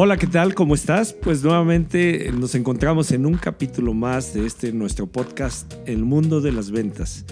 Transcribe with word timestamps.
Hola, 0.00 0.16
¿qué 0.16 0.28
tal? 0.28 0.54
¿Cómo 0.54 0.76
estás? 0.76 1.12
Pues 1.12 1.42
nuevamente 1.42 2.30
nos 2.30 2.54
encontramos 2.54 3.10
en 3.10 3.26
un 3.26 3.34
capítulo 3.34 3.94
más 3.94 4.32
de 4.32 4.46
este 4.46 4.70
nuestro 4.70 5.08
podcast 5.08 5.74
El 5.86 6.04
mundo 6.04 6.40
de 6.40 6.52
las 6.52 6.70
ventas. 6.70 7.24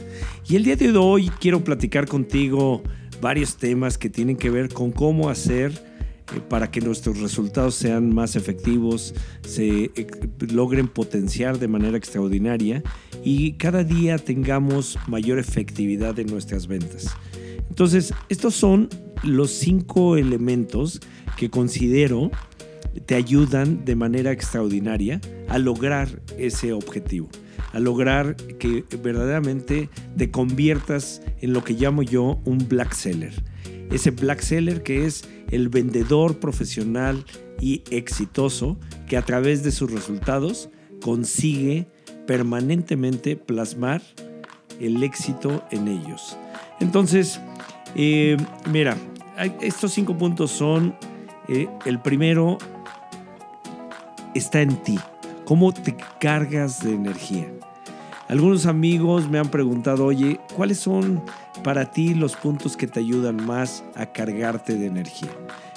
Y 0.48 0.56
el 0.56 0.64
día 0.64 0.74
de 0.74 0.90
hoy 0.96 1.30
quiero 1.38 1.62
platicar 1.62 2.08
contigo 2.08 2.82
varios 3.20 3.56
temas 3.56 3.98
que 3.98 4.10
tienen 4.10 4.34
que 4.34 4.50
ver 4.50 4.68
con 4.68 4.90
cómo 4.90 5.30
hacer 5.30 5.80
eh, 6.34 6.40
para 6.48 6.68
que 6.72 6.80
nuestros 6.80 7.20
resultados 7.20 7.76
sean 7.76 8.12
más 8.12 8.34
efectivos, 8.34 9.14
se 9.42 9.92
eh, 9.94 10.06
logren 10.50 10.88
potenciar 10.88 11.60
de 11.60 11.68
manera 11.68 11.96
extraordinaria 11.96 12.82
y 13.22 13.52
cada 13.52 13.84
día 13.84 14.18
tengamos 14.18 14.98
mayor 15.06 15.38
efectividad 15.38 16.18
en 16.18 16.26
nuestras 16.26 16.66
ventas. 16.66 17.16
Entonces, 17.68 18.12
estos 18.28 18.56
son 18.56 18.88
los 19.22 19.52
cinco 19.52 20.16
elementos 20.16 21.00
que 21.36 21.50
considero 21.50 22.30
te 23.06 23.14
ayudan 23.14 23.84
de 23.84 23.96
manera 23.96 24.32
extraordinaria 24.32 25.20
a 25.48 25.58
lograr 25.58 26.22
ese 26.38 26.72
objetivo, 26.72 27.28
a 27.72 27.80
lograr 27.80 28.36
que 28.36 28.84
verdaderamente 29.02 29.90
te 30.16 30.30
conviertas 30.30 31.22
en 31.40 31.52
lo 31.52 31.62
que 31.62 31.74
llamo 31.74 32.02
yo 32.02 32.40
un 32.44 32.66
black 32.68 32.92
seller. 32.92 33.34
Ese 33.90 34.10
black 34.10 34.40
seller 34.40 34.82
que 34.82 35.06
es 35.06 35.24
el 35.50 35.68
vendedor 35.68 36.38
profesional 36.38 37.24
y 37.60 37.82
exitoso 37.90 38.76
que 39.06 39.16
a 39.16 39.22
través 39.22 39.62
de 39.62 39.70
sus 39.70 39.90
resultados 39.92 40.68
consigue 41.00 41.86
permanentemente 42.26 43.36
plasmar 43.36 44.02
el 44.80 45.02
éxito 45.02 45.62
en 45.70 45.88
ellos. 45.88 46.36
Entonces, 46.80 47.40
eh, 47.94 48.36
mira, 48.70 48.96
estos 49.60 49.92
cinco 49.92 50.16
puntos 50.18 50.50
son, 50.50 50.94
eh, 51.48 51.68
el 51.84 52.00
primero 52.00 52.58
está 54.36 54.60
en 54.60 54.76
ti, 54.82 54.98
cómo 55.44 55.72
te 55.72 55.96
cargas 56.20 56.82
de 56.82 56.94
energía. 56.94 57.50
Algunos 58.28 58.66
amigos 58.66 59.28
me 59.28 59.38
han 59.38 59.50
preguntado, 59.50 60.04
oye, 60.04 60.40
¿cuáles 60.54 60.78
son 60.78 61.22
para 61.62 61.90
ti 61.92 62.14
los 62.14 62.34
puntos 62.34 62.76
que 62.76 62.86
te 62.86 63.00
ayudan 63.00 63.44
más 63.46 63.84
a 63.94 64.06
cargarte 64.06 64.76
de 64.76 64.86
energía? 64.86 65.30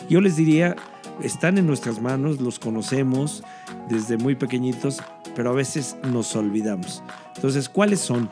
Yo 0.09 0.19
les 0.19 0.35
diría, 0.35 0.75
están 1.21 1.57
en 1.57 1.67
nuestras 1.67 2.01
manos, 2.01 2.41
los 2.41 2.57
conocemos 2.57 3.43
desde 3.87 4.17
muy 4.17 4.35
pequeñitos, 4.35 5.01
pero 5.35 5.51
a 5.51 5.53
veces 5.53 5.95
nos 6.03 6.35
olvidamos. 6.35 7.03
Entonces, 7.35 7.69
¿cuáles 7.69 7.99
son? 7.99 8.31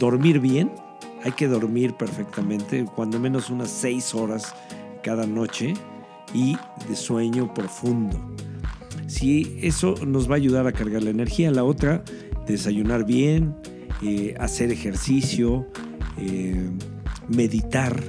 Dormir 0.00 0.40
bien, 0.40 0.72
hay 1.22 1.32
que 1.32 1.46
dormir 1.46 1.94
perfectamente, 1.94 2.86
cuando 2.86 3.20
menos 3.20 3.50
unas 3.50 3.70
seis 3.70 4.14
horas 4.14 4.54
cada 5.02 5.26
noche 5.26 5.74
y 6.32 6.56
de 6.88 6.96
sueño 6.96 7.52
profundo. 7.52 8.18
Si 9.12 9.58
eso 9.60 9.94
nos 10.06 10.26
va 10.26 10.32
a 10.32 10.36
ayudar 10.36 10.66
a 10.66 10.72
cargar 10.72 11.02
la 11.02 11.10
energía. 11.10 11.50
La 11.50 11.64
otra, 11.64 12.02
desayunar 12.46 13.04
bien, 13.04 13.54
eh, 14.02 14.34
hacer 14.40 14.70
ejercicio, 14.70 15.66
eh, 16.16 16.70
meditar. 17.28 18.02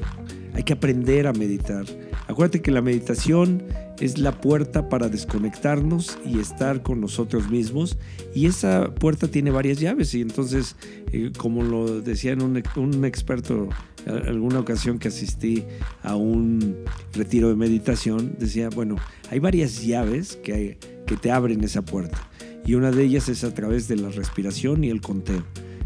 Hay 0.53 0.63
que 0.63 0.71
aprender 0.71 1.27
a 1.27 1.33
meditar. 1.33 1.83
Acuérdate 2.29 2.61
que 2.61 2.71
la 2.71 2.81
meditación 2.81 3.63
es 3.99 4.17
la 4.17 4.39
puerta 4.39 4.87
para 4.87 5.09
desconectarnos 5.09 6.17
y 6.25 6.39
estar 6.39 6.83
con 6.83 7.01
nosotros 7.01 7.49
mismos. 7.49 7.97
Y 8.33 8.45
esa 8.45 8.95
puerta 8.95 9.27
tiene 9.27 9.51
varias 9.51 9.81
llaves. 9.81 10.13
Y 10.13 10.21
entonces, 10.21 10.77
eh, 11.11 11.33
como 11.37 11.63
lo 11.63 11.99
decía 11.99 12.33
un, 12.35 12.63
un 12.77 13.03
experto 13.03 13.67
alguna 14.05 14.59
ocasión 14.59 14.99
que 14.99 15.07
asistí 15.07 15.63
a 16.01 16.15
un 16.15 16.77
retiro 17.13 17.49
de 17.49 17.55
meditación, 17.55 18.35
decía, 18.37 18.69
bueno, 18.69 18.95
hay 19.29 19.39
varias 19.39 19.83
llaves 19.83 20.37
que, 20.37 20.77
que 21.05 21.17
te 21.17 21.31
abren 21.31 21.63
esa 21.63 21.81
puerta. 21.81 22.29
Y 22.65 22.75
una 22.75 22.91
de 22.91 23.03
ellas 23.03 23.29
es 23.29 23.43
a 23.43 23.53
través 23.53 23.87
de 23.87 23.97
la 23.97 24.09
respiración 24.09 24.83
y 24.83 24.89
el 24.89 25.01
conteo. 25.01 25.43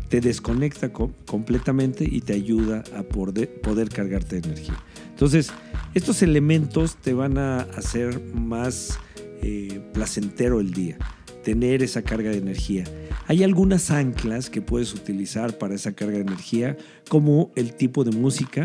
Te 0.09 0.22
desconecta 0.22 0.91
completamente 0.94 2.08
y 2.09 2.22
te 2.22 2.34
ayuda 2.34 2.84
a 2.96 3.03
poder, 3.03 3.59
poder 3.62 3.90
cargarte 3.90 4.40
de 4.40 4.50
energía. 4.50 4.81
Entonces, 5.09 5.52
estos 5.94 6.22
elementos 6.22 6.96
te 6.96 7.14
van 7.14 7.38
a 7.38 7.62
hacer 7.62 8.22
más 8.34 9.00
eh, 9.42 9.81
placentero 9.94 10.59
el 10.59 10.74
día, 10.74 10.98
tener 11.44 11.84
esa 11.84 12.02
carga 12.02 12.30
de 12.30 12.38
energía. 12.38 12.84
Hay 13.28 13.44
algunas 13.44 13.92
anclas 13.92 14.50
que 14.50 14.62
puedes 14.62 14.94
utilizar 14.94 15.58
para 15.58 15.75
esa 15.75 15.94
carga 15.94 16.16
de 16.16 16.22
energía, 16.22 16.78
como 17.09 17.52
el 17.56 17.74
tipo 17.74 18.03
de 18.03 18.12
música 18.12 18.64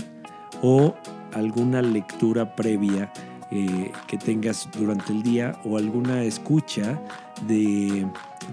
o 0.62 0.94
alguna 1.32 1.82
lectura 1.82 2.54
previa 2.54 3.12
eh, 3.50 3.90
que 4.08 4.16
tengas 4.16 4.68
durante 4.78 5.12
el 5.12 5.22
día 5.22 5.60
o 5.64 5.76
alguna 5.76 6.24
escucha 6.24 7.00
de 7.46 8.06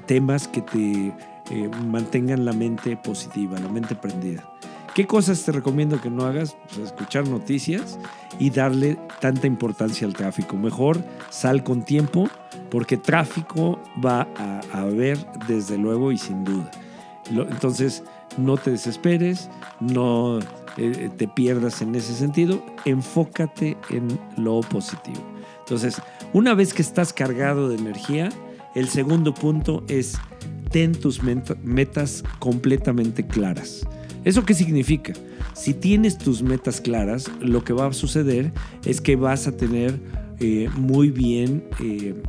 temas 0.08 0.48
que 0.48 0.62
te 0.62 1.14
eh, 1.52 1.70
mantengan 1.88 2.44
la 2.44 2.54
mente 2.54 2.98
positiva, 2.98 3.58
la 3.60 3.70
mente 3.70 3.96
prendida. 3.96 4.44
¿Qué 4.94 5.06
cosas 5.06 5.44
te 5.44 5.52
recomiendo 5.52 6.02
que 6.02 6.10
no 6.10 6.26
hagas? 6.26 6.56
Pues 6.68 6.88
escuchar 6.88 7.28
noticias 7.28 8.00
y 8.40 8.50
darle 8.50 8.98
tanta 9.22 9.48
importancia 9.48 10.08
al 10.08 10.14
tráfico. 10.14 10.58
Mejor 10.58 11.04
sal 11.30 11.64
con 11.64 11.84
tiempo 11.84 12.30
porque 12.70 12.98
tráfico 12.98 13.80
va 14.04 14.28
a, 14.38 14.62
haber 14.72 15.18
desde 15.48 15.78
luego 15.78 16.12
y 16.12 16.18
sin 16.18 16.44
duda. 16.44 16.70
entonces, 17.30 18.04
no 18.38 18.58
te 18.58 18.72
desesperes, 18.72 19.50
no 19.80 20.40
eh, 20.78 21.10
te 21.18 21.28
pierdas 21.28 21.82
en 21.82 21.96
ese 21.96 22.14
sentido, 22.14 22.64
enfócate 22.86 23.78
en 23.90 24.20
lo 24.38 24.62
positivo. 24.62 25.22
Entonces, 25.60 26.02
una 26.34 26.54
vez 26.54 26.74
que 26.74 26.82
estás 26.82 27.14
cargado 27.14 27.70
de 27.70 27.78
energía, 27.78 28.30
el 28.76 28.88
segundo 28.88 29.34
punto 29.34 29.84
es 29.88 30.18
ten 30.72 30.94
tus 30.94 31.22
metas 31.24 32.24
completamente 32.40 33.26
claras. 33.26 33.86
¿Eso 34.26 34.46
qué 34.46 34.54
significa? 34.54 35.14
Si 35.54 35.74
tienes 35.74 36.18
tus 36.18 36.42
metas 36.42 36.82
claras, 36.82 37.30
lo 37.40 37.64
que 37.64 37.74
va 37.74 37.88
a 37.88 37.94
suceder 37.94 38.52
es 38.86 39.02
que 39.02 39.16
vas 39.16 39.48
a 39.48 39.56
tener 39.56 40.00
eh, 40.40 40.70
muy 40.76 41.10
bien 41.10 41.64
eh, 41.82 42.22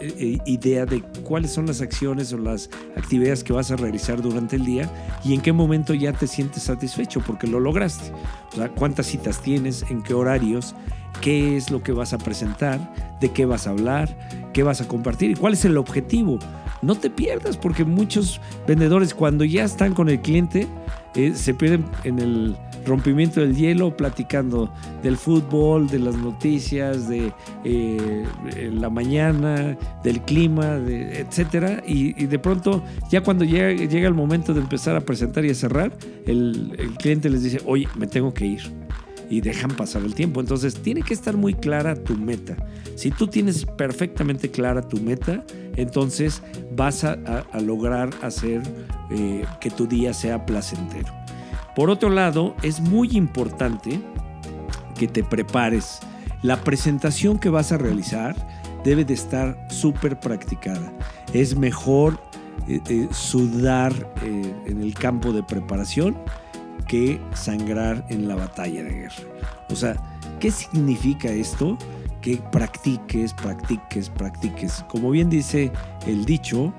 eh, 0.00 0.38
idea 0.44 0.84
de 0.84 1.00
cuáles 1.22 1.52
son 1.52 1.66
las 1.66 1.80
acciones 1.80 2.32
o 2.32 2.38
las 2.38 2.68
actividades 2.96 3.42
que 3.42 3.52
vas 3.52 3.70
a 3.70 3.76
realizar 3.76 4.20
durante 4.20 4.56
el 4.56 4.64
día 4.64 4.90
y 5.24 5.32
en 5.32 5.40
qué 5.40 5.52
momento 5.52 5.94
ya 5.94 6.12
te 6.12 6.26
sientes 6.26 6.64
satisfecho 6.64 7.20
porque 7.26 7.46
lo 7.46 7.58
lograste. 7.58 8.12
O 8.52 8.56
sea, 8.56 8.68
cuántas 8.68 9.06
citas 9.06 9.40
tienes, 9.40 9.82
en 9.88 10.02
qué 10.02 10.12
horarios, 10.12 10.74
qué 11.20 11.56
es 11.56 11.70
lo 11.70 11.82
que 11.82 11.92
vas 11.92 12.12
a 12.12 12.18
presentar, 12.18 13.16
de 13.20 13.32
qué 13.32 13.46
vas 13.46 13.66
a 13.66 13.70
hablar, 13.70 14.50
qué 14.52 14.62
vas 14.62 14.82
a 14.82 14.88
compartir 14.88 15.30
y 15.30 15.34
cuál 15.36 15.54
es 15.54 15.64
el 15.64 15.78
objetivo. 15.78 16.38
No 16.82 16.96
te 16.96 17.08
pierdas 17.08 17.56
porque 17.56 17.84
muchos 17.84 18.40
vendedores 18.66 19.14
cuando 19.14 19.44
ya 19.44 19.64
están 19.64 19.94
con 19.94 20.10
el 20.10 20.20
cliente 20.20 20.68
eh, 21.14 21.32
se 21.34 21.54
pierden 21.54 21.84
en 22.04 22.18
el 22.18 22.56
rompimiento 22.84 23.40
del 23.40 23.56
hielo 23.56 23.96
platicando 23.96 24.72
del 25.02 25.16
fútbol, 25.16 25.88
de 25.88 25.98
las 25.98 26.16
noticias, 26.16 27.08
de 27.08 27.32
eh, 27.64 28.24
la 28.72 28.90
mañana, 28.90 29.76
del 30.02 30.20
clima, 30.22 30.78
de, 30.78 31.20
etcétera. 31.20 31.82
Y, 31.86 32.26
de 32.26 32.38
pronto, 32.38 32.82
ya 33.10 33.22
cuando 33.22 33.44
llega, 33.44 33.72
llega, 33.72 34.08
el 34.08 34.14
momento 34.14 34.54
de 34.54 34.60
empezar 34.60 34.96
a 34.96 35.00
presentar 35.00 35.44
y 35.44 35.50
a 35.50 35.54
cerrar, 35.54 35.96
el, 36.26 36.74
el 36.78 36.90
cliente 36.94 37.30
les 37.30 37.42
dice, 37.42 37.60
oye, 37.64 37.88
me 37.96 38.06
tengo 38.06 38.34
que 38.34 38.46
ir 38.46 38.62
y 39.30 39.40
dejan 39.40 39.70
pasar 39.70 40.02
el 40.02 40.14
tiempo. 40.14 40.40
Entonces 40.40 40.74
tiene 40.74 41.02
que 41.02 41.14
estar 41.14 41.36
muy 41.36 41.54
clara 41.54 41.94
tu 41.94 42.16
meta. 42.16 42.56
Si 42.96 43.10
tú 43.10 43.26
tienes 43.26 43.64
perfectamente 43.64 44.50
clara 44.50 44.82
tu 44.82 44.98
meta, 44.98 45.44
entonces 45.76 46.42
vas 46.74 47.04
a, 47.04 47.16
lograr 47.60 48.10
hacer 48.22 48.62
eh, 49.10 49.44
que 49.60 49.70
tu 49.70 49.86
día 49.86 50.12
sea 50.12 50.44
placentero. 50.46 51.12
Por 51.74 51.90
otro 51.90 52.10
lado, 52.10 52.54
es 52.62 52.80
muy 52.80 53.16
importante 53.16 54.00
que 54.96 55.08
te 55.08 55.24
prepares. 55.24 56.00
La 56.42 56.60
presentación 56.62 57.38
que 57.38 57.48
vas 57.48 57.72
a 57.72 57.78
realizar 57.78 58.34
debe 58.84 59.04
de 59.04 59.14
estar 59.14 59.66
súper 59.70 60.20
practicada. 60.20 60.92
Es 61.32 61.56
mejor 61.56 62.20
eh, 62.68 62.80
eh, 62.88 63.08
sudar 63.10 63.92
en 64.22 64.80
el 64.80 64.94
campo 64.94 65.32
de 65.32 65.42
preparación 65.42 66.16
que 66.86 67.20
sangrar 67.32 68.04
en 68.08 68.28
la 68.28 68.36
batalla 68.36 68.84
de 68.84 68.90
guerra. 68.90 69.24
O 69.70 69.76
sea, 69.76 69.96
¿qué 70.38 70.50
significa 70.50 71.28
esto? 71.28 71.78
Que 72.24 72.38
practiques, 72.52 73.34
practiques, 73.34 74.08
practiques. 74.08 74.82
Como 74.88 75.10
bien 75.10 75.28
dice 75.28 75.70
el 76.06 76.24
dicho, 76.24 76.72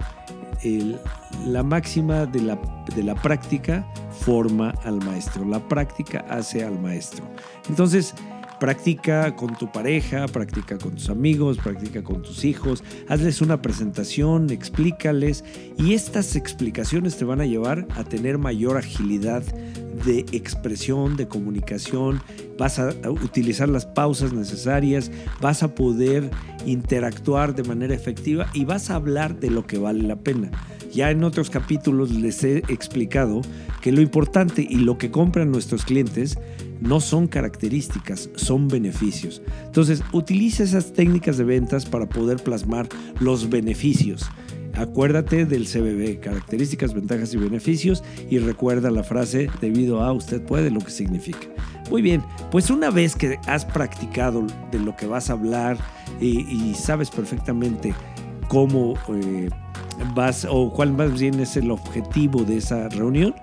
la 1.45 1.61
máxima 1.61 2.25
de 2.25 2.41
la, 2.41 2.57
de 2.95 3.03
la 3.03 3.13
práctica 3.13 3.85
forma 4.09 4.73
al 4.85 5.03
maestro. 5.05 5.45
La 5.45 5.59
práctica 5.59 6.25
hace 6.31 6.63
al 6.63 6.79
maestro. 6.79 7.23
Entonces, 7.69 8.15
Practica 8.59 9.35
con 9.35 9.55
tu 9.57 9.71
pareja, 9.71 10.27
practica 10.27 10.77
con 10.77 10.95
tus 10.95 11.09
amigos, 11.09 11.57
practica 11.57 12.03
con 12.03 12.21
tus 12.21 12.45
hijos, 12.45 12.83
hazles 13.09 13.41
una 13.41 13.61
presentación, 13.61 14.49
explícales 14.49 15.43
y 15.77 15.93
estas 15.93 16.35
explicaciones 16.37 17.17
te 17.17 17.25
van 17.25 17.41
a 17.41 17.45
llevar 17.45 17.85
a 17.95 18.05
tener 18.05 18.37
mayor 18.37 18.77
agilidad 18.77 19.43
de 20.05 20.25
expresión, 20.31 21.17
de 21.17 21.27
comunicación, 21.27 22.21
vas 22.57 22.79
a 22.79 22.93
utilizar 23.09 23.67
las 23.67 23.85
pausas 23.85 24.33
necesarias, 24.33 25.11
vas 25.41 25.63
a 25.63 25.75
poder 25.75 26.29
interactuar 26.65 27.55
de 27.55 27.63
manera 27.63 27.93
efectiva 27.93 28.47
y 28.53 28.65
vas 28.65 28.89
a 28.89 28.95
hablar 28.95 29.39
de 29.39 29.49
lo 29.49 29.67
que 29.67 29.77
vale 29.77 30.03
la 30.03 30.15
pena. 30.15 30.51
Ya 30.91 31.11
en 31.11 31.25
otros 31.25 31.49
capítulos 31.49 32.11
les 32.11 32.41
he 32.45 32.59
explicado 32.69 33.41
que 33.81 33.91
lo 33.91 34.01
importante 34.01 34.65
y 34.67 34.77
lo 34.77 34.97
que 34.97 35.11
compran 35.11 35.51
nuestros 35.51 35.83
clientes 35.83 36.37
no 36.81 36.99
son 36.99 37.27
características, 37.27 38.29
son 38.35 38.67
beneficios. 38.67 39.41
Entonces, 39.65 40.03
utiliza 40.11 40.63
esas 40.63 40.93
técnicas 40.93 41.37
de 41.37 41.43
ventas 41.43 41.85
para 41.85 42.07
poder 42.07 42.37
plasmar 42.37 42.87
los 43.19 43.49
beneficios. 43.49 44.25
Acuérdate 44.77 45.45
del 45.45 45.67
CBB, 45.67 46.19
características, 46.19 46.93
ventajas 46.93 47.33
y 47.33 47.37
beneficios, 47.37 48.03
y 48.29 48.39
recuerda 48.39 48.91
la 48.91 49.03
frase 49.03 49.49
debido 49.61 50.01
a 50.03 50.11
usted 50.11 50.41
puede, 50.41 50.69
lo 50.69 50.81
que 50.81 50.91
significa. 50.91 51.47
Muy 51.89 52.01
bien, 52.01 52.23
pues 52.51 52.69
una 52.69 52.89
vez 52.89 53.15
que 53.15 53.39
has 53.47 53.63
practicado 53.63 54.45
de 54.71 54.79
lo 54.79 54.95
que 54.95 55.05
vas 55.05 55.29
a 55.29 55.33
hablar 55.33 55.77
y, 56.19 56.73
sabes 56.73 57.09
perfectamente 57.09 57.93
cómo 58.49 58.95
eh, 59.13 59.49
vas 60.13 60.45
o 60.49 60.71
cuál 60.73 60.93
más 60.93 61.19
bien 61.19 61.39
es 61.39 61.55
el 61.55 61.71
objetivo 61.71 62.43
de 62.43 62.57
esa 62.57 62.89
reunión, 62.89 63.33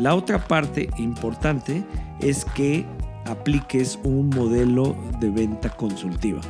la 0.00 0.14
otra 0.14 0.38
parte 0.48 0.88
importante 0.96 1.84
es 2.20 2.46
que 2.46 2.86
apliques 3.26 3.98
un 4.02 4.30
modelo 4.30 4.96
de 5.20 5.28
venta 5.28 5.68
consultiva. 5.68 6.40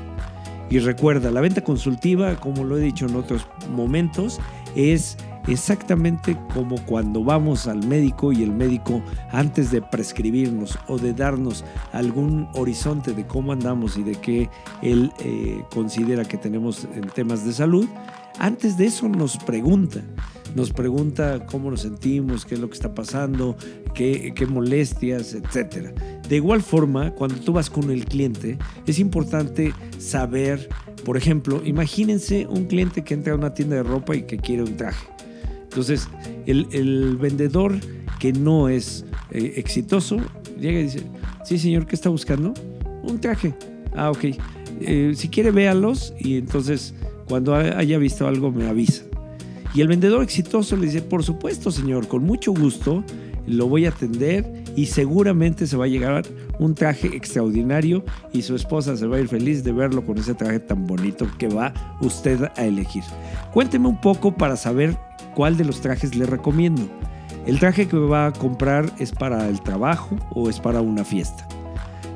Y 0.71 0.79
recuerda, 0.79 1.33
la 1.33 1.41
venta 1.41 1.63
consultiva, 1.63 2.37
como 2.37 2.63
lo 2.63 2.79
he 2.79 2.81
dicho 2.81 3.07
en 3.07 3.17
otros 3.17 3.49
momentos, 3.75 4.39
es 4.77 5.17
exactamente 5.49 6.37
como 6.55 6.77
cuando 6.87 7.25
vamos 7.25 7.67
al 7.67 7.85
médico 7.89 8.31
y 8.31 8.45
el 8.45 8.53
médico 8.53 9.03
antes 9.33 9.73
de 9.73 9.83
prescribirnos 9.83 10.79
o 10.87 10.99
de 10.99 11.13
darnos 11.13 11.65
algún 11.93 12.49
horizonte 12.55 13.15
de 13.15 13.27
cómo 13.27 13.51
andamos 13.51 13.97
y 13.97 14.05
de 14.05 14.15
qué 14.15 14.49
él 14.81 15.13
eh, 15.19 15.65
considera 15.75 16.25
que 16.25 16.37
tenemos 16.37 16.87
en 16.95 17.09
temas 17.09 17.45
de 17.45 17.53
salud, 17.53 17.89
antes 18.39 18.77
de 18.77 18.87
eso 18.87 19.09
nos 19.09 19.37
pregunta, 19.39 20.03
nos 20.55 20.73
pregunta 20.73 21.47
cómo 21.47 21.71
nos 21.71 21.83
sentimos, 21.83 22.45
qué 22.45 22.55
es 22.55 22.61
lo 22.61 22.69
que 22.69 22.75
está 22.75 22.95
pasando, 22.95 23.57
qué, 23.95 24.33
molestias, 24.49 25.35
etc. 25.35 25.89
De 26.29 26.37
igual 26.37 26.63
forma, 26.63 27.13
cuando 27.13 27.37
tú 27.37 27.53
vas 27.53 27.71
con 27.71 27.91
el 27.91 28.05
cliente, 28.05 28.59
es 28.87 28.99
importante 28.99 29.73
saber, 29.99 30.69
por 31.05 31.17
ejemplo, 31.17 31.63
imagínense 31.65 32.47
un 32.47 32.65
cliente 32.65 33.03
que 33.03 33.15
entra 33.15 33.33
a 33.33 33.37
una 33.37 33.55
tienda 33.55 33.77
de 33.77 33.83
ropa 33.83 34.17
y 34.17 34.23
que 34.23 34.39
quiere 34.39 34.63
un 34.63 34.77
traje. 34.77 35.07
Entonces, 35.63 36.09
el, 36.47 37.17
vendedor 37.17 37.75
que 38.19 38.33
no 38.33 38.69
es 38.69 39.05
eh, 39.31 39.55
exitoso 39.57 40.19
llega 40.59 40.81
y 40.81 40.85
dice, 40.85 41.03
sí 41.45 41.59
señor, 41.59 41.87
¿qué 41.87 41.95
está 41.95 42.09
buscando? 42.09 42.53
Un 43.03 43.21
traje. 43.21 43.55
Ah, 43.95 44.11
ok. 44.11 44.25
Eh, 44.81 45.13
si 45.15 45.29
quiere, 45.29 45.51
véalos 45.51 46.15
y 46.19 46.39
entonces 46.39 46.95
cuando 47.29 47.55
haya 47.55 47.99
visto 47.99 48.27
algo 48.27 48.51
me 48.51 48.69
avisa. 48.69 49.05
Y 49.75 49.81
el 49.81 49.89
vendedor 49.89 50.23
exitoso 50.23 50.77
le 50.77 50.87
dice, 50.87 51.03
por 51.03 51.23
supuesto 51.23 51.71
señor, 51.71 52.09
con 52.09 52.25
mucho 52.25 52.53
gusto 52.53 53.05
lo 53.47 53.69
voy 53.69 53.87
a 53.87 53.91
atender 53.91 54.65
y 54.77 54.87
seguramente 54.87 55.67
se 55.67 55.77
va 55.77 55.85
a 55.85 55.89
llegar 55.89 56.23
un 56.59 56.75
traje 56.75 57.09
extraordinario 57.09 58.05
y 58.33 58.43
su 58.43 58.55
esposa 58.55 58.97
se 58.97 59.07
va 59.07 59.17
a 59.17 59.21
ir 59.21 59.29
feliz 59.29 59.65
de 59.65 59.73
verlo 59.73 60.05
con 60.05 60.19
ese 60.19 60.35
traje 60.35 60.61
tan 60.61 60.87
bonito 60.87 61.27
que 61.39 61.49
va 61.49 61.73
usted 62.01 62.49
a 62.57 62.65
elegir. 62.65 63.03
Cuénteme 63.53 63.89
un 63.89 64.01
poco 64.01 64.35
para 64.37 64.57
saber 64.57 64.97
cuál 65.35 65.57
de 65.57 65.65
los 65.65 65.81
trajes 65.81 66.15
le 66.15 66.27
recomiendo. 66.27 66.83
¿El 67.47 67.59
traje 67.59 67.89
que 67.89 67.97
va 67.97 68.27
a 68.27 68.33
comprar 68.33 68.93
es 68.99 69.13
para 69.13 69.49
el 69.49 69.61
trabajo 69.63 70.17
o 70.35 70.51
es 70.51 70.61
para 70.61 70.81
una 70.81 71.05
fiesta? 71.05 71.47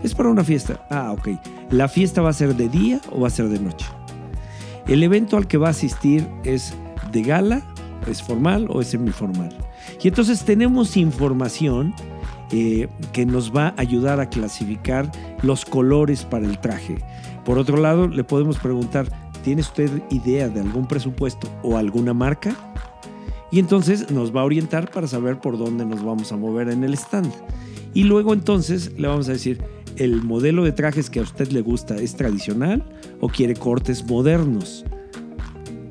Es 0.03 0.15
para 0.15 0.29
una 0.29 0.45
fiesta. 0.45 0.87
Ah, 0.91 1.13
ok. 1.13 1.29
¿La 1.71 1.89
fiesta 1.89 2.21
va 2.21 2.29
a 2.31 2.35
ser 2.35 2.55
de 2.55 2.69
día 2.69 3.01
o 3.11 3.21
va 3.21 3.29
a 3.29 3.31
ser 3.31 3.49
de 3.49 3.59
noche? 3.59 3.87
El 4.87 5.03
evento 5.03 5.39
al 5.39 5.49
que 5.49 5.57
va 5.57 5.69
a 5.69 5.71
asistir 5.71 6.29
es 6.45 6.75
de 7.15 7.23
gala, 7.23 7.63
es 8.07 8.23
formal 8.23 8.67
o 8.69 8.83
es 8.83 8.89
semiformal. 8.89 9.57
Y 10.03 10.09
entonces 10.09 10.45
tenemos 10.45 10.99
información 10.99 11.95
eh, 12.51 12.89
que 13.13 13.25
nos 13.25 13.55
va 13.55 13.69
a 13.69 13.75
ayudar 13.79 14.21
a 14.21 14.29
clasificar 14.29 15.11
los 15.43 15.65
colores 15.65 16.25
para 16.25 16.45
el 16.45 16.59
traje. 16.61 16.99
Por 17.45 17.59
otro 17.59 17.79
lado, 17.79 18.09
le 18.09 18.25
podemos 18.25 18.59
preguntar, 18.59 19.07
¿tiene 19.43 19.63
usted 19.63 19.91
idea 20.11 20.49
de 20.49 20.61
algún 20.61 20.87
presupuesto 20.87 21.49
o 21.63 21.79
alguna 21.79 22.13
marca? 22.13 22.55
Y 23.51 23.59
entonces 23.61 24.11
nos 24.11 24.35
va 24.35 24.43
a 24.43 24.45
orientar 24.45 24.91
para 24.91 25.07
saber 25.07 25.39
por 25.39 25.57
dónde 25.57 25.87
nos 25.87 26.05
vamos 26.05 26.33
a 26.33 26.37
mover 26.37 26.69
en 26.69 26.85
el 26.85 26.95
stand. 26.95 27.33
Y 27.95 28.03
luego 28.03 28.33
entonces 28.33 28.93
le 28.99 29.07
vamos 29.07 29.29
a 29.29 29.33
decir, 29.33 29.63
¿el 29.97 30.23
modelo 30.23 30.65
de 30.65 30.73
trajes 30.73 31.09
que 31.09 31.21
a 31.21 31.23
usted 31.23 31.49
le 31.53 31.61
gusta 31.61 31.97
es 31.97 32.17
tradicional 32.17 32.85
o 33.21 33.29
quiere 33.29 33.55
cortes 33.55 34.05
modernos? 34.05 34.85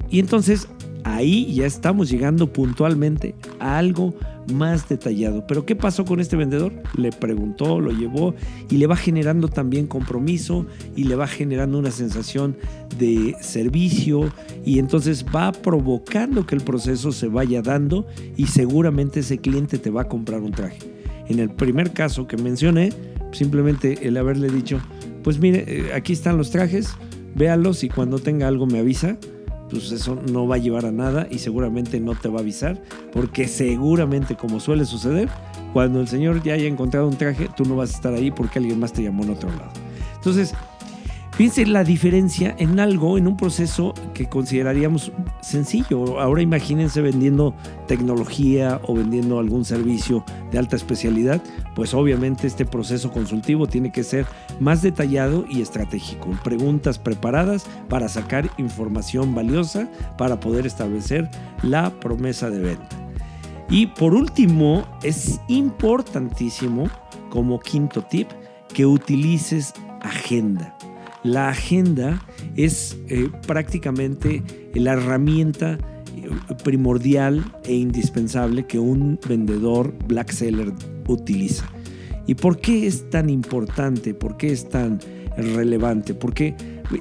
Y 0.09 0.19
entonces 0.19 0.67
ahí 1.03 1.53
ya 1.53 1.65
estamos 1.65 2.09
llegando 2.09 2.51
puntualmente 2.51 3.35
a 3.59 3.77
algo 3.77 4.13
más 4.51 4.89
detallado. 4.89 5.45
Pero 5.47 5.65
¿qué 5.65 5.75
pasó 5.75 6.05
con 6.05 6.19
este 6.19 6.35
vendedor? 6.35 6.73
Le 6.95 7.11
preguntó, 7.11 7.79
lo 7.79 7.91
llevó 7.91 8.35
y 8.69 8.77
le 8.77 8.87
va 8.87 8.95
generando 8.95 9.47
también 9.47 9.87
compromiso 9.87 10.65
y 10.95 11.05
le 11.05 11.15
va 11.15 11.27
generando 11.27 11.79
una 11.79 11.91
sensación 11.91 12.57
de 12.97 13.35
servicio 13.41 14.31
y 14.65 14.79
entonces 14.79 15.25
va 15.33 15.51
provocando 15.51 16.45
que 16.45 16.55
el 16.55 16.61
proceso 16.61 17.11
se 17.11 17.27
vaya 17.27 17.61
dando 17.61 18.05
y 18.35 18.47
seguramente 18.47 19.21
ese 19.21 19.37
cliente 19.37 19.77
te 19.77 19.89
va 19.89 20.03
a 20.03 20.07
comprar 20.07 20.41
un 20.41 20.51
traje. 20.51 20.79
En 21.29 21.39
el 21.39 21.49
primer 21.49 21.93
caso 21.93 22.27
que 22.27 22.37
mencioné, 22.37 22.91
simplemente 23.31 24.07
el 24.07 24.17
haberle 24.17 24.49
dicho, 24.49 24.79
pues 25.23 25.39
mire, 25.39 25.63
eh, 25.67 25.93
aquí 25.93 26.11
están 26.11 26.37
los 26.37 26.51
trajes, 26.51 26.89
véalos 27.33 27.83
y 27.83 27.89
cuando 27.89 28.19
tenga 28.19 28.47
algo 28.47 28.67
me 28.67 28.79
avisa 28.79 29.17
pues 29.79 29.91
eso 29.91 30.15
no 30.31 30.47
va 30.47 30.55
a 30.55 30.59
llevar 30.59 30.85
a 30.85 30.91
nada 30.91 31.27
y 31.29 31.39
seguramente 31.39 31.99
no 31.99 32.15
te 32.15 32.29
va 32.29 32.39
a 32.39 32.41
avisar, 32.41 32.81
porque 33.11 33.47
seguramente, 33.47 34.35
como 34.35 34.59
suele 34.59 34.85
suceder, 34.85 35.29
cuando 35.73 35.99
el 36.01 36.07
señor 36.07 36.43
ya 36.43 36.53
haya 36.53 36.67
encontrado 36.67 37.07
un 37.07 37.17
traje, 37.17 37.49
tú 37.55 37.65
no 37.65 37.75
vas 37.75 37.91
a 37.91 37.95
estar 37.95 38.13
ahí 38.13 38.31
porque 38.31 38.59
alguien 38.59 38.79
más 38.79 38.93
te 38.93 39.03
llamó 39.03 39.23
en 39.23 39.31
otro 39.31 39.49
lado. 39.49 39.71
Entonces, 40.15 40.53
Fíjense 41.35 41.65
la 41.65 41.83
diferencia 41.83 42.55
en 42.59 42.79
algo, 42.79 43.17
en 43.17 43.27
un 43.27 43.35
proceso 43.35 43.95
que 44.13 44.29
consideraríamos 44.29 45.11
sencillo. 45.41 46.19
Ahora 46.19 46.43
imagínense 46.43 47.01
vendiendo 47.01 47.55
tecnología 47.87 48.79
o 48.83 48.93
vendiendo 48.93 49.39
algún 49.39 49.65
servicio 49.65 50.23
de 50.51 50.59
alta 50.59 50.75
especialidad, 50.75 51.41
pues 51.73 51.95
obviamente 51.95 52.45
este 52.45 52.65
proceso 52.65 53.11
consultivo 53.11 53.65
tiene 53.65 53.91
que 53.91 54.03
ser 54.03 54.27
más 54.63 54.81
detallado 54.81 55.45
y 55.49 55.61
estratégico. 55.61 56.31
Preguntas 56.43 56.97
preparadas 56.97 57.65
para 57.89 58.07
sacar 58.07 58.49
información 58.57 59.35
valiosa 59.35 59.91
para 60.17 60.39
poder 60.39 60.65
establecer 60.65 61.29
la 61.61 61.91
promesa 61.99 62.49
de 62.49 62.59
venta. 62.59 63.03
Y 63.69 63.87
por 63.87 64.13
último, 64.13 64.85
es 65.03 65.39
importantísimo 65.47 66.89
como 67.29 67.59
quinto 67.59 68.03
tip 68.03 68.27
que 68.73 68.85
utilices 68.85 69.73
agenda. 70.01 70.75
La 71.23 71.49
agenda 71.49 72.21
es 72.55 72.97
eh, 73.07 73.29
prácticamente 73.47 74.43
la 74.73 74.93
herramienta 74.93 75.77
eh, 76.15 76.29
primordial 76.63 77.43
e 77.63 77.73
indispensable 77.73 78.67
que 78.67 78.77
un 78.77 79.19
vendedor 79.27 79.93
black 80.07 80.31
seller 80.31 80.73
utiliza. 81.07 81.72
¿Y 82.25 82.35
por 82.35 82.59
qué 82.59 82.87
es 82.87 83.09
tan 83.09 83.29
importante? 83.29 84.13
¿Por 84.13 84.37
qué 84.37 84.51
es 84.51 84.69
tan 84.69 84.99
relevante? 85.35 86.13
Porque 86.13 86.55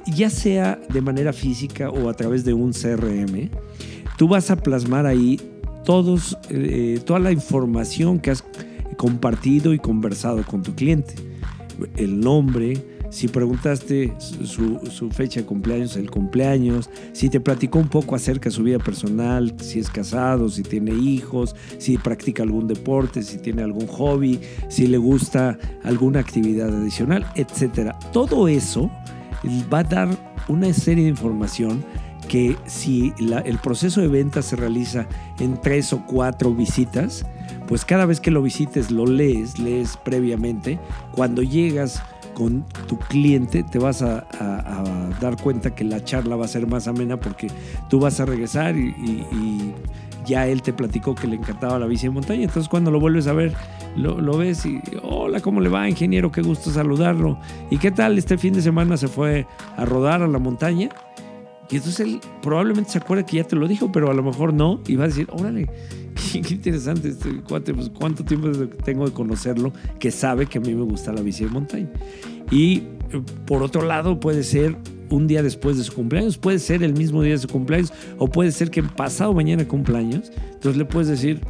ya 0.07 0.29
sea 0.29 0.79
de 0.91 1.01
manera 1.01 1.33
física 1.33 1.89
o 1.89 2.09
a 2.09 2.13
través 2.13 2.43
de 2.43 2.53
un 2.53 2.71
CRM, 2.73 3.49
tú 4.17 4.27
vas 4.27 4.51
a 4.51 4.55
plasmar 4.57 5.05
ahí 5.05 5.39
todos, 5.85 6.37
eh, 6.49 6.99
toda 7.05 7.19
la 7.19 7.31
información 7.31 8.19
que 8.19 8.31
has 8.31 8.43
compartido 8.97 9.73
y 9.73 9.79
conversado 9.79 10.43
con 10.43 10.63
tu 10.63 10.75
cliente. 10.75 11.15
El 11.95 12.19
nombre, 12.19 12.92
si 13.13 13.27
preguntaste 13.27 14.11
su, 14.17 15.09
fecha 15.11 15.41
de 15.41 15.45
cumpleaños, 15.45 15.95
el 15.97 16.09
cumpleaños, 16.09 16.89
si 17.11 17.29
te 17.29 17.39
platicó 17.39 17.77
un 17.77 17.87
poco 17.87 18.15
acerca 18.15 18.49
de 18.49 18.55
su 18.55 18.63
vida 18.63 18.79
personal, 18.79 19.53
si 19.61 19.77
es 19.77 19.91
casado, 19.91 20.49
si 20.49 20.63
tiene 20.63 20.95
hijos, 20.95 21.55
si 21.77 21.99
practica 21.99 22.41
algún 22.41 22.67
deporte, 22.67 23.21
si 23.21 23.37
tiene 23.37 23.61
algún 23.61 23.85
hobby, 23.85 24.39
si 24.67 24.87
le 24.87 24.97
gusta 24.97 25.59
alguna 25.83 26.21
actividad 26.21 26.75
adicional, 26.75 27.23
etc. 27.35 27.91
Todo 28.11 28.47
eso 28.47 28.89
va 29.71 29.79
a 29.79 29.83
dar 29.83 30.09
una 30.47 30.73
serie 30.73 31.03
de 31.03 31.11
información 31.11 31.85
que 32.27 32.57
si 32.65 33.13
el 33.19 33.59
proceso 33.59 34.01
de 34.01 34.07
venta 34.07 34.41
se 34.41 34.55
realiza 34.55 35.07
en 35.39 35.61
tres 35.61 35.93
o 35.93 36.03
cuatro 36.07 36.51
visitas, 36.51 37.27
pues 37.67 37.85
cada 37.85 38.07
vez 38.07 38.19
que 38.19 38.31
lo 38.31 38.41
visites 38.41 38.89
lo 38.89 39.05
lees, 39.05 39.59
lees 39.59 39.97
previamente. 39.97 40.79
Cuando 41.11 41.43
llegas 41.43 42.01
con 42.33 42.65
tu 42.87 42.97
cliente, 42.97 43.63
te 43.63 43.79
vas 43.79 44.01
a, 44.01 44.25
dar 45.21 45.41
cuenta 45.41 45.73
que 45.73 45.83
la 45.83 46.03
charla 46.03 46.35
va 46.35 46.45
a 46.45 46.47
ser 46.47 46.67
más 46.67 46.87
amena 46.87 47.19
porque 47.19 47.47
tú 47.89 47.99
vas 47.99 48.19
a 48.19 48.25
regresar 48.25 48.75
y, 48.75 49.73
ya 50.25 50.47
él 50.47 50.61
te 50.61 50.71
platicó 50.71 51.15
que 51.15 51.27
le 51.27 51.35
encantaba 51.35 51.77
la 51.77 51.85
bici 51.85 52.07
de 52.07 52.11
montaña. 52.11 52.43
Entonces 52.43 52.69
cuando 52.69 52.91
lo 52.91 52.99
vuelves 53.01 53.27
a 53.27 53.33
ver, 53.33 53.53
lo, 53.97 54.37
ves 54.37 54.65
y, 54.65 54.79
hola, 55.01 55.41
¿cómo 55.41 55.59
le 55.59 55.67
va, 55.67 55.89
ingeniero? 55.89 56.31
Qué 56.31 56.41
gusto 56.41 56.71
saludarlo. 56.71 57.37
¿Y 57.69 57.77
qué 57.77 57.91
tal? 57.91 58.17
Este 58.17 58.37
fin 58.37 58.53
de 58.53 58.61
semana 58.61 58.95
se 58.95 59.09
fue 59.09 59.45
a 59.75 59.83
rodar 59.83 60.21
a 60.21 60.27
la 60.27 60.39
montaña. 60.39 60.87
Y 61.69 61.75
entonces 61.75 61.99
él 61.99 62.21
probablemente 62.41 62.91
se 62.91 62.99
acuerda 62.99 63.25
que 63.25 63.35
ya 63.37 63.43
te 63.43 63.57
lo 63.57 63.67
dijo, 63.67 63.91
pero 63.91 64.09
a 64.09 64.13
lo 64.13 64.23
mejor 64.23 64.53
no. 64.53 64.79
Y 64.87 64.95
va 64.95 65.03
a 65.03 65.07
decir, 65.07 65.27
órale, 65.29 65.67
qué, 66.31 66.53
interesante 66.53 67.09
este 67.09 67.41
cuate, 67.41 67.73
pues 67.73 67.89
cuánto 67.89 68.23
tiempo 68.23 68.49
tengo 68.83 69.05
de 69.05 69.11
conocerlo 69.11 69.73
que 69.99 70.11
sabe 70.11 70.45
que 70.45 70.57
a 70.57 70.61
mí 70.61 70.73
me 70.73 70.83
gusta 70.83 71.11
la 71.13 71.21
bici 71.21 71.43
de 71.43 71.49
montaña. 71.49 71.89
Y 72.51 72.83
eh, 73.11 73.21
por 73.45 73.63
otro 73.63 73.83
lado 73.83 74.19
puede 74.19 74.43
ser 74.43 74.77
un 75.09 75.27
día 75.27 75.43
después 75.43 75.77
de 75.77 75.83
su 75.83 75.93
cumpleaños, 75.93 76.37
puede 76.37 76.59
ser 76.59 76.83
el 76.83 76.93
mismo 76.93 77.21
día 77.21 77.33
de 77.33 77.39
su 77.39 77.47
cumpleaños 77.47 77.93
o 78.17 78.27
puede 78.27 78.51
ser 78.51 78.71
que 78.71 78.83
pasado 78.83 79.33
mañana 79.33 79.67
cumpleaños. 79.67 80.31
Entonces 80.53 80.77
le 80.77 80.85
puedes 80.85 81.07
decir, 81.07 81.41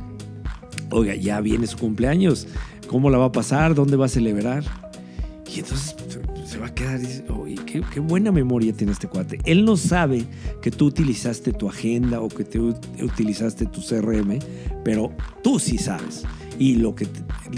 oiga, 0.92 1.16
ya 1.16 1.40
viene 1.42 1.68
su 1.68 1.78
cumpleaños, 1.78 2.48
¿cómo 2.88 3.10
la 3.10 3.18
va 3.18 3.26
a 3.26 3.32
pasar? 3.32 3.76
¿Dónde 3.76 3.96
va 3.96 4.06
a 4.06 4.10
celebrar? 4.10 4.64
Y 5.54 5.60
entonces 5.60 5.96
se 6.54 6.60
va 6.60 6.68
a 6.68 6.76
quedar 6.76 7.00
y 7.00 7.08
dice, 7.08 7.24
oye, 7.30 7.56
qué, 7.66 8.00
buena 8.00 8.32
memoria 8.32 8.74
tiene 8.74 8.94
este 8.94 9.08
cuate. 9.08 9.40
Él 9.46 9.66
no 9.66 9.76
sabe 9.76 10.24
que 10.62 10.70
tú 10.70 10.86
utilizaste 10.86 11.52
tu 11.52 11.68
agenda 11.68 12.22
o 12.22 12.28
que 12.28 12.44
te 12.44 12.60
utilizaste 12.60 13.66
tu 13.66 13.82
CRM, 13.82 14.38
pero 14.86 15.12
tú 15.42 15.58
sí 15.58 15.80
sabes. 15.80 16.24
Y 16.60 16.76
lo 16.76 16.94
que 16.94 17.08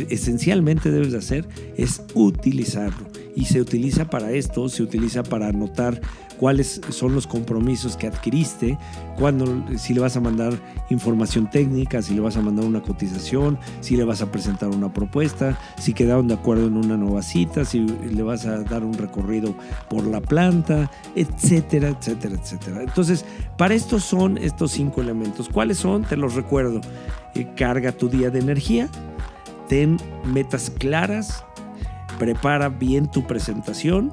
esencialmente 0.10 0.92
debes 0.92 1.12
de 1.12 1.18
hacer 1.18 1.46
es 1.76 2.04
utilizarlo. 2.14 3.06
Y 3.36 3.46
se 3.46 3.60
utiliza 3.60 4.06
para 4.10 4.32
esto, 4.32 4.70
se 4.70 4.82
utiliza 4.82 5.22
para 5.24 5.48
anotar 5.48 6.00
cuáles 6.40 6.82
son 6.90 7.14
los 7.14 7.28
compromisos 7.28 7.98
que 7.98 8.08
adquiriste, 8.08 8.78
cuando, 9.18 9.64
si 9.78 9.94
le 9.94 10.02
vas 10.02 10.18
a 10.18 10.22
mandar 10.22 10.54
información 10.90 11.50
técnica, 11.50 12.02
si 12.02 12.14
le 12.14 12.22
vas 12.22 12.38
a 12.38 12.42
mandar 12.42 12.66
una 12.66 12.82
cotización, 12.82 13.58
si 13.82 13.96
le 13.96 14.04
vas 14.04 14.22
a 14.22 14.32
presentar 14.32 14.70
una 14.70 14.92
propuesta, 14.92 15.58
si 15.78 15.94
quedaron 15.94 16.28
de 16.28 16.34
acuerdo 16.36 16.68
en 16.68 16.78
una 16.78 16.98
nueva 16.98 17.22
cita, 17.22 17.66
si 17.66 17.80
le 17.80 18.24
vas 18.24 18.46
a 18.46 18.60
dar 18.64 18.84
un 18.84 18.94
recorrido 18.94 19.56
por 19.90 20.06
la 20.06 20.22
planta, 20.22 20.92
etcétera, 21.16 21.90
etcétera, 21.90 22.36
etcétera. 22.36 22.84
Entonces, 22.84 23.26
para 23.58 23.74
esto 23.74 24.00
son 24.00 24.38
estos 24.38 24.72
cinco 24.72 25.02
elementos. 25.02 25.50
¿Cuáles 25.50 25.78
son? 25.78 26.04
Te 26.04 26.18
los 26.18 26.36
recuerdo. 26.36 26.82
Eh, 27.34 27.48
carga 27.56 27.92
tu 27.92 28.10
día 28.10 28.30
de 28.30 28.40
energía, 28.40 28.90
ten 29.68 29.98
metas 30.26 30.70
claras, 30.70 31.46
prepara 32.18 32.70
bien 32.70 33.10
tu 33.10 33.26
presentación, 33.26 34.12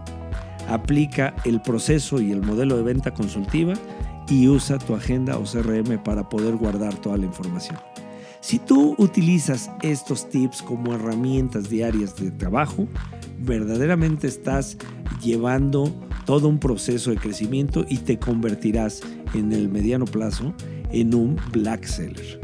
aplica 0.68 1.34
el 1.44 1.60
proceso 1.60 2.20
y 2.20 2.32
el 2.32 2.42
modelo 2.42 2.76
de 2.76 2.82
venta 2.82 3.12
consultiva 3.12 3.74
y 4.28 4.48
usa 4.48 4.78
tu 4.78 4.94
agenda 4.94 5.38
o 5.38 5.44
CRM 5.44 6.02
para 6.02 6.28
poder 6.28 6.56
guardar 6.56 6.94
toda 6.94 7.16
la 7.16 7.26
información. 7.26 7.78
Si 8.40 8.58
tú 8.58 8.96
utilizas 8.98 9.70
estos 9.82 10.28
tips 10.28 10.62
como 10.62 10.94
herramientas 10.94 11.68
diarias 11.68 12.16
de 12.16 12.32
trabajo, 12.32 12.88
verdaderamente 13.38 14.26
estás 14.26 14.76
llevando 15.22 15.92
todo 16.24 16.48
un 16.48 16.58
proceso 16.58 17.10
de 17.10 17.16
crecimiento 17.16 17.84
y 17.88 17.98
te 17.98 18.18
convertirás 18.18 19.00
en 19.34 19.52
el 19.52 19.68
mediano 19.68 20.06
plazo 20.06 20.52
en 20.90 21.14
un 21.14 21.36
black 21.52 21.84
seller. 21.84 22.40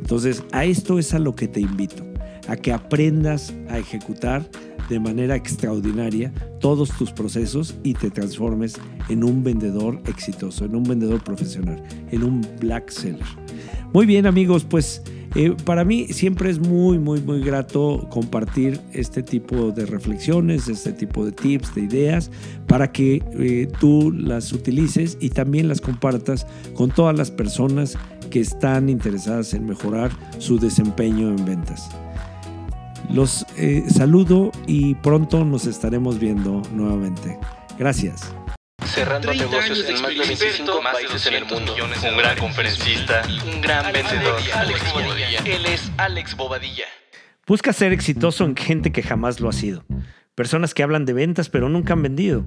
Entonces, 0.00 0.42
a 0.52 0.64
esto 0.64 0.98
es 0.98 1.14
a 1.14 1.18
lo 1.18 1.34
que 1.34 1.48
te 1.48 1.60
invito, 1.60 2.02
a 2.48 2.56
que 2.56 2.72
aprendas 2.72 3.54
a 3.68 3.78
ejecutar 3.78 4.48
de 4.92 5.00
manera 5.00 5.34
extraordinaria 5.36 6.34
todos 6.60 6.90
tus 6.90 7.12
procesos 7.12 7.74
y 7.82 7.94
te 7.94 8.10
transformes 8.10 8.78
en 9.08 9.24
un 9.24 9.42
vendedor 9.42 10.02
exitoso, 10.06 10.66
en 10.66 10.76
un 10.76 10.82
vendedor 10.84 11.24
profesional, 11.24 11.82
en 12.10 12.22
un 12.22 12.46
black 12.60 12.90
seller. 12.90 13.24
Muy 13.94 14.04
bien 14.04 14.26
amigos, 14.26 14.64
pues 14.64 15.02
eh, 15.34 15.56
para 15.64 15.82
mí 15.86 16.08
siempre 16.08 16.50
es 16.50 16.58
muy, 16.58 16.98
muy, 16.98 17.22
muy 17.22 17.40
grato 17.40 18.06
compartir 18.10 18.78
este 18.92 19.22
tipo 19.22 19.72
de 19.72 19.86
reflexiones, 19.86 20.68
este 20.68 20.92
tipo 20.92 21.24
de 21.24 21.32
tips, 21.32 21.74
de 21.74 21.80
ideas, 21.84 22.30
para 22.66 22.92
que 22.92 23.22
eh, 23.32 23.68
tú 23.80 24.12
las 24.12 24.52
utilices 24.52 25.16
y 25.20 25.30
también 25.30 25.68
las 25.68 25.80
compartas 25.80 26.46
con 26.74 26.90
todas 26.90 27.16
las 27.16 27.30
personas 27.30 27.96
que 28.28 28.40
están 28.40 28.90
interesadas 28.90 29.54
en 29.54 29.64
mejorar 29.64 30.10
su 30.38 30.58
desempeño 30.58 31.30
en 31.30 31.42
ventas. 31.46 31.88
Los 33.10 33.46
eh, 33.56 33.84
saludo 33.88 34.52
y 34.66 34.94
pronto 34.96 35.44
nos 35.44 35.66
estaremos 35.66 36.18
viendo 36.18 36.62
nuevamente. 36.72 37.38
Gracias. 37.78 38.34
Cerrando 38.84 39.32
negocios 39.32 39.88
en 39.88 40.02
más 40.02 40.10
de 40.10 40.18
25 40.18 40.80
países 40.82 41.26
en 41.26 41.34
el 41.34 41.44
mundo. 41.46 41.74
Un 41.74 42.16
gran 42.16 42.36
conferencista, 42.38 43.22
un 43.52 43.60
gran 43.60 43.92
vendedor. 43.92 44.40
Alex 44.54 44.92
Bobadilla. 44.92 45.38
Él 45.44 45.66
es 45.66 45.90
Alex 45.96 46.36
Bobadilla. 46.36 46.84
Busca 47.46 47.72
ser 47.72 47.92
exitoso 47.92 48.44
en 48.44 48.56
gente 48.56 48.92
que 48.92 49.02
jamás 49.02 49.40
lo 49.40 49.48
ha 49.48 49.52
sido. 49.52 49.84
Personas 50.34 50.74
que 50.74 50.82
hablan 50.82 51.04
de 51.04 51.12
ventas 51.12 51.48
pero 51.48 51.68
nunca 51.68 51.92
han 51.92 52.02
vendido. 52.02 52.46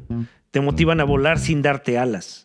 Te 0.51 0.62
motivan 0.62 1.00
a 1.00 1.03
volar 1.03 1.39
sin 1.39 1.62
darte 1.62 1.97
alas 1.97 2.44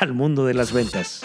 al 0.00 0.14
mundo 0.14 0.46
de 0.46 0.54
las 0.54 0.72
ventas. 0.72 1.22